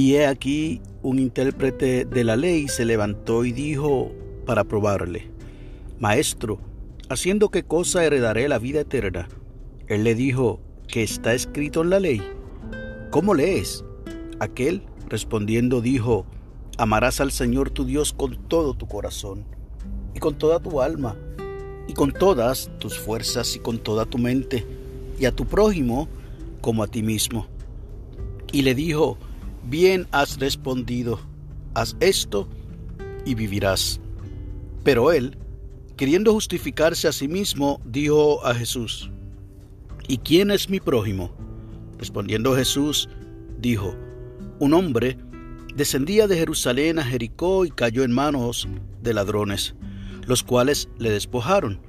[0.00, 4.10] Y he aquí un intérprete de la ley se levantó y dijo
[4.46, 5.30] para probarle,
[5.98, 6.58] Maestro,
[7.10, 9.28] ¿haciendo qué cosa heredaré la vida eterna?
[9.88, 10.58] Él le dijo,
[10.88, 12.22] ¿qué está escrito en la ley?
[13.10, 13.84] ¿Cómo lees?
[14.38, 16.24] Aquel, respondiendo, dijo,
[16.78, 19.44] Amarás al Señor tu Dios con todo tu corazón,
[20.14, 21.14] y con toda tu alma,
[21.86, 24.66] y con todas tus fuerzas, y con toda tu mente,
[25.18, 26.08] y a tu prójimo
[26.62, 27.48] como a ti mismo.
[28.50, 29.18] Y le dijo,
[29.64, 31.20] bien has respondido,
[31.74, 32.48] haz esto
[33.24, 34.00] y vivirás.
[34.84, 35.36] Pero él,
[35.96, 39.10] queriendo justificarse a sí mismo, dijo a Jesús,
[40.08, 41.32] ¿y quién es mi prójimo?
[41.98, 43.08] Respondiendo Jesús,
[43.58, 43.94] dijo,
[44.58, 45.18] un hombre
[45.74, 48.68] descendía de Jerusalén a Jericó y cayó en manos
[49.02, 49.74] de ladrones,
[50.26, 51.80] los cuales le despojaron,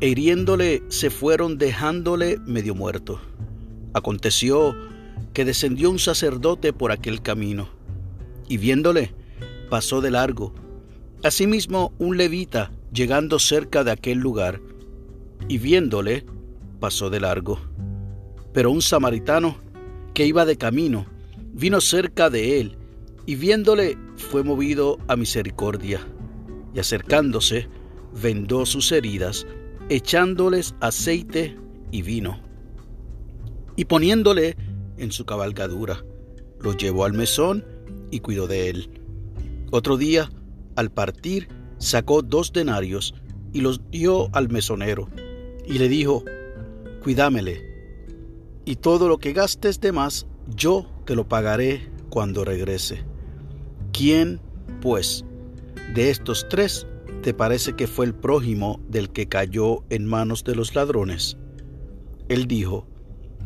[0.00, 3.20] e hiriéndole se fueron dejándole medio muerto.
[3.94, 4.74] Aconteció
[5.32, 7.68] que descendió un sacerdote por aquel camino,
[8.48, 9.14] y viéndole,
[9.70, 10.54] pasó de largo.
[11.22, 14.60] Asimismo, un levita, llegando cerca de aquel lugar,
[15.48, 16.24] y viéndole,
[16.80, 17.58] pasó de largo.
[18.52, 19.56] Pero un samaritano,
[20.14, 21.06] que iba de camino,
[21.52, 22.76] vino cerca de él,
[23.26, 26.00] y viéndole, fue movido a misericordia,
[26.74, 27.68] y acercándose,
[28.20, 29.46] vendó sus heridas,
[29.88, 31.56] echándoles aceite
[31.90, 32.40] y vino.
[33.76, 34.56] Y poniéndole
[34.98, 36.04] en su cabalgadura.
[36.60, 37.64] Lo llevó al mesón
[38.10, 38.90] y cuidó de él.
[39.70, 40.30] Otro día,
[40.76, 43.14] al partir, sacó dos denarios
[43.52, 45.08] y los dio al mesonero
[45.66, 46.24] y le dijo,
[47.02, 47.68] cuídamele,
[48.64, 53.04] y todo lo que gastes de más, yo te lo pagaré cuando regrese.
[53.92, 54.40] ¿Quién,
[54.80, 55.24] pues,
[55.94, 56.86] de estos tres
[57.22, 61.36] te parece que fue el prójimo del que cayó en manos de los ladrones?
[62.28, 62.86] Él dijo,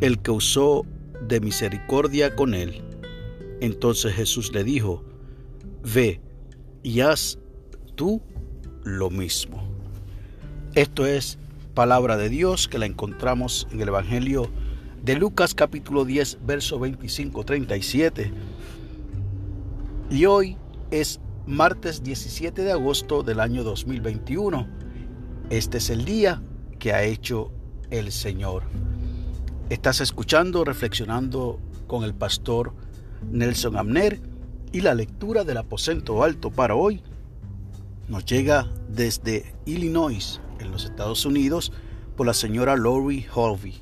[0.00, 0.84] el que usó
[1.28, 2.82] de misericordia con él.
[3.60, 5.04] Entonces Jesús le dijo,
[5.82, 6.20] Ve
[6.82, 7.38] y haz
[7.94, 8.22] tú
[8.84, 9.62] lo mismo.
[10.74, 11.38] Esto es
[11.74, 14.50] palabra de Dios que la encontramos en el Evangelio
[15.02, 18.30] de Lucas capítulo 10, verso 25-37.
[20.10, 20.56] Y hoy
[20.90, 24.66] es martes 17 de agosto del año 2021.
[25.50, 26.42] Este es el día
[26.78, 27.50] que ha hecho
[27.90, 28.62] el Señor.
[29.72, 32.74] Estás escuchando, reflexionando con el pastor
[33.30, 34.20] Nelson Amner
[34.70, 37.00] y la lectura del aposento alto para hoy
[38.06, 41.72] nos llega desde Illinois, en los Estados Unidos,
[42.18, 43.80] por la señora Lori Holvey.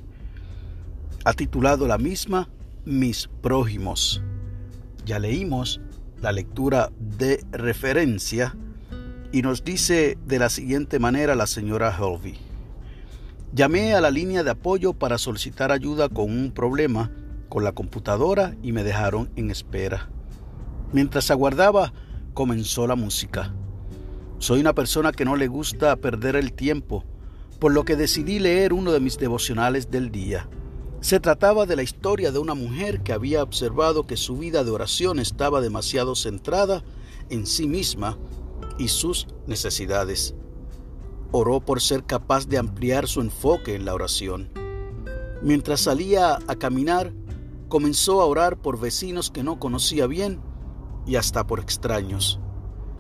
[1.25, 2.49] Ha titulado la misma
[2.85, 4.23] Mis prójimos.
[5.05, 5.81] Ya leímos
[6.23, 8.57] la lectura de referencia
[9.33, 12.50] y nos dice de la siguiente manera la señora Holvey.
[13.53, 17.11] Llamé a la línea de apoyo para solicitar ayuda con un problema
[17.49, 20.09] con la computadora y me dejaron en espera.
[20.93, 21.93] Mientras aguardaba,
[22.33, 23.53] comenzó la música.
[24.39, 27.05] Soy una persona que no le gusta perder el tiempo,
[27.59, 30.49] por lo que decidí leer uno de mis devocionales del día.
[31.01, 34.71] Se trataba de la historia de una mujer que había observado que su vida de
[34.71, 36.85] oración estaba demasiado centrada
[37.31, 38.17] en sí misma
[38.79, 40.37] y sus necesidades.
[41.33, 44.51] Oró por ser capaz de ampliar su enfoque en la oración.
[45.43, 47.13] Mientras salía a caminar,
[47.69, 50.41] comenzó a orar por vecinos que no conocía bien
[51.07, 52.41] y hasta por extraños.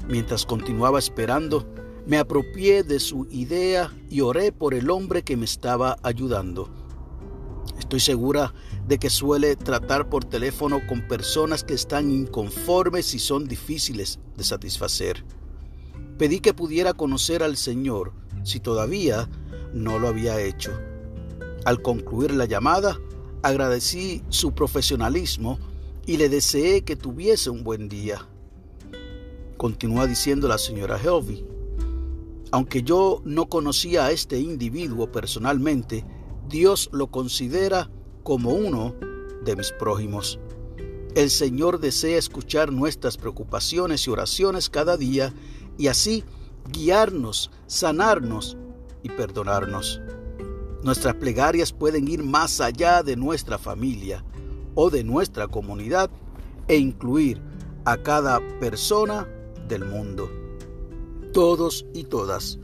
[0.08, 1.66] Mientras continuaba esperando,
[2.06, 6.70] me apropié de su idea y oré por el hombre que me estaba ayudando.
[7.78, 8.54] Estoy segura
[8.86, 14.44] de que suele tratar por teléfono con personas que están inconformes y son difíciles de
[14.44, 15.24] satisfacer.
[16.16, 18.12] Pedí que pudiera conocer al Señor
[18.42, 19.28] si todavía
[19.72, 20.72] no lo había hecho.
[21.64, 22.98] Al concluir la llamada,
[23.42, 25.58] agradecí su profesionalismo
[26.06, 28.26] y le deseé que tuviese un buen día.
[29.56, 31.44] Continúa diciendo la señora Helvey.
[32.50, 36.04] Aunque yo no conocía a este individuo personalmente,
[36.48, 37.90] Dios lo considera
[38.22, 38.94] como uno
[39.44, 40.38] de mis prójimos.
[41.14, 45.32] El Señor desea escuchar nuestras preocupaciones y oraciones cada día
[45.76, 46.24] y así
[46.70, 48.56] guiarnos, sanarnos
[49.02, 50.00] y perdonarnos.
[50.82, 54.24] Nuestras plegarias pueden ir más allá de nuestra familia
[54.74, 56.10] o de nuestra comunidad
[56.68, 57.42] e incluir
[57.84, 59.26] a cada persona
[59.68, 60.30] del mundo.
[61.32, 62.58] Todos y todas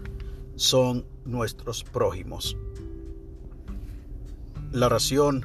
[0.56, 2.56] son nuestros prójimos.
[4.72, 5.44] La oración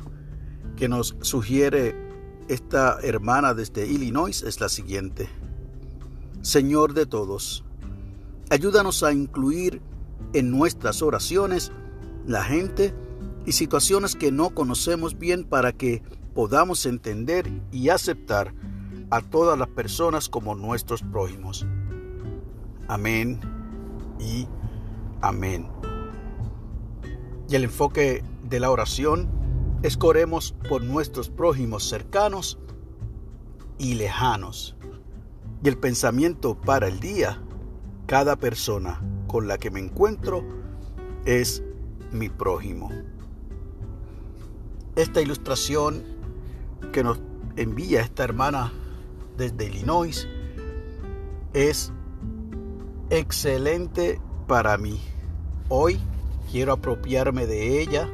[0.75, 1.95] que nos sugiere
[2.47, 5.29] esta hermana desde Illinois es la siguiente.
[6.41, 7.63] Señor de todos,
[8.51, 9.81] ayúdanos a incluir
[10.33, 11.71] en nuestras oraciones
[12.27, 12.93] la gente
[13.45, 16.03] y situaciones que no conocemos bien para que
[16.35, 18.53] podamos entender y aceptar
[19.09, 21.65] a todas las personas como nuestros prójimos.
[22.89, 23.39] Amén
[24.19, 24.47] y
[25.21, 25.69] amén.
[27.47, 29.29] Y el enfoque de la oración
[29.81, 32.59] es que oremos por nuestros prójimos cercanos
[33.77, 34.75] y lejanos.
[35.63, 37.41] Y el pensamiento para el día,
[38.11, 40.43] cada persona con la que me encuentro
[41.23, 41.63] es
[42.11, 42.91] mi prójimo.
[44.97, 46.03] Esta ilustración
[46.91, 47.21] que nos
[47.55, 48.73] envía esta hermana
[49.37, 50.27] desde Illinois
[51.53, 51.93] es
[53.11, 54.99] excelente para mí.
[55.69, 55.97] Hoy
[56.51, 58.09] quiero apropiarme de ella,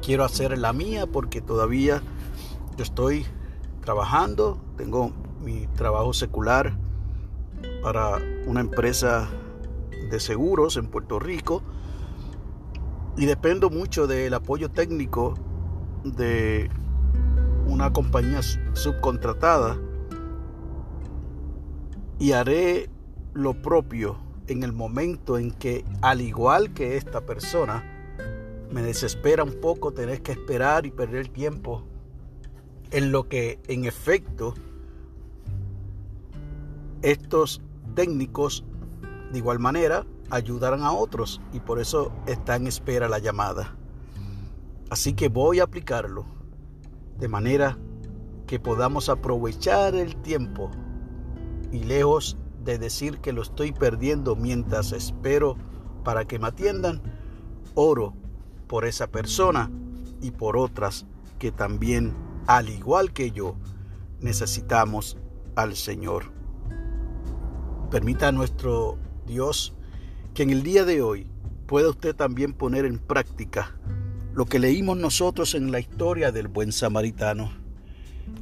[0.00, 2.04] quiero hacer la mía porque todavía
[2.76, 3.26] yo estoy
[3.80, 5.10] trabajando, tengo
[5.40, 6.83] mi trabajo secular
[7.84, 9.28] para una empresa
[10.10, 11.62] de seguros en Puerto Rico.
[13.18, 15.34] Y dependo mucho del apoyo técnico
[16.02, 16.70] de
[17.66, 18.40] una compañía
[18.72, 19.78] subcontratada.
[22.18, 22.88] Y haré
[23.34, 24.16] lo propio
[24.46, 27.84] en el momento en que, al igual que esta persona,
[28.70, 31.84] me desespera un poco tener que esperar y perder tiempo.
[32.90, 34.54] En lo que en efecto
[37.02, 37.60] estos
[37.94, 38.64] técnicos
[39.32, 43.76] de igual manera ayudarán a otros y por eso está en espera la llamada.
[44.90, 46.26] Así que voy a aplicarlo
[47.18, 47.78] de manera
[48.46, 50.70] que podamos aprovechar el tiempo
[51.72, 55.56] y lejos de decir que lo estoy perdiendo mientras espero
[56.04, 57.02] para que me atiendan,
[57.74, 58.14] oro
[58.66, 59.70] por esa persona
[60.20, 61.06] y por otras
[61.38, 62.14] que también,
[62.46, 63.56] al igual que yo,
[64.20, 65.18] necesitamos
[65.56, 66.33] al Señor.
[67.90, 69.74] Permita a nuestro Dios
[70.34, 71.26] que en el día de hoy
[71.66, 73.76] pueda usted también poner en práctica
[74.34, 77.52] lo que leímos nosotros en la historia del buen samaritano,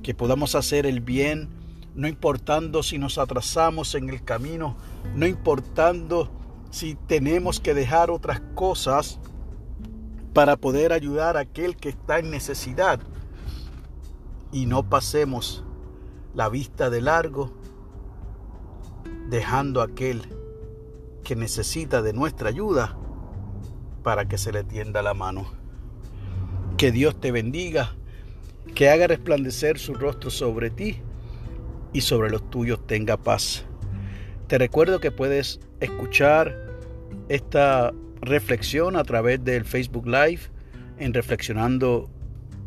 [0.02, 1.50] que podamos hacer el bien,
[1.94, 4.76] no importando si nos atrasamos en el camino,
[5.14, 6.30] no importando
[6.70, 9.20] si tenemos que dejar otras cosas
[10.32, 13.00] para poder ayudar a aquel que está en necesidad.
[14.50, 15.62] Y no pasemos
[16.34, 17.61] la vista de largo
[19.32, 20.20] dejando a aquel
[21.24, 22.98] que necesita de nuestra ayuda
[24.02, 25.50] para que se le tienda la mano.
[26.76, 27.96] Que Dios te bendiga,
[28.74, 30.98] que haga resplandecer su rostro sobre ti
[31.94, 33.64] y sobre los tuyos tenga paz.
[34.48, 36.54] Te recuerdo que puedes escuchar
[37.30, 40.42] esta reflexión a través del Facebook Live
[40.98, 42.10] en Reflexionando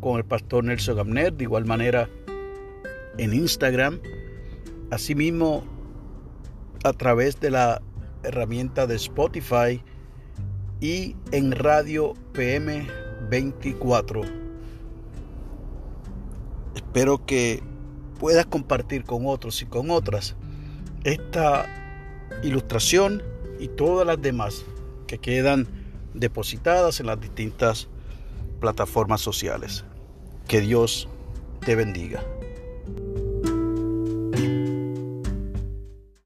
[0.00, 2.08] con el pastor Nelson Gamner, de igual manera
[3.18, 4.00] en Instagram,
[4.90, 5.75] asimismo
[6.84, 7.82] a través de la
[8.22, 9.82] herramienta de Spotify
[10.80, 12.86] y en Radio PM
[13.28, 14.22] 24.
[16.74, 17.62] Espero que
[18.18, 20.36] puedas compartir con otros y con otras
[21.04, 21.66] esta
[22.42, 23.22] ilustración
[23.58, 24.64] y todas las demás
[25.06, 25.66] que quedan
[26.14, 27.88] depositadas en las distintas
[28.60, 29.84] plataformas sociales.
[30.48, 31.08] Que Dios
[31.64, 32.22] te bendiga.